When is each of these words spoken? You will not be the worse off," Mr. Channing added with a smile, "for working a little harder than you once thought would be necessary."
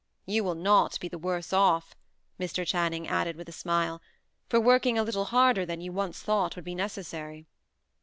You 0.25 0.43
will 0.43 0.55
not 0.55 0.99
be 0.99 1.09
the 1.09 1.19
worse 1.19 1.53
off," 1.53 1.93
Mr. 2.39 2.65
Channing 2.65 3.07
added 3.07 3.35
with 3.35 3.47
a 3.47 3.51
smile, 3.51 4.01
"for 4.49 4.59
working 4.59 4.97
a 4.97 5.03
little 5.03 5.25
harder 5.25 5.63
than 5.63 5.79
you 5.79 5.91
once 5.91 6.23
thought 6.23 6.55
would 6.55 6.65
be 6.65 6.73
necessary." 6.73 7.45